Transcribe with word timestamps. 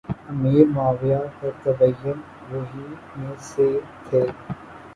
امیر 0.29 0.65
معاویہ 0.67 1.19
کاتبین 1.37 2.17
وحی 2.49 2.85
میں 3.15 3.35
سے 3.47 3.67
تھے 4.05 4.21